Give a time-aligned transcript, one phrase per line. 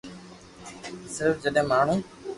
[1.15, 1.95] صرف جڏهن ماڻهو